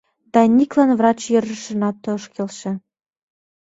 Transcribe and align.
Даниклан 0.33 0.91
врач 0.99 1.19
йӧршынат 1.33 2.03
ыш 2.15 2.23
келше. 2.33 2.71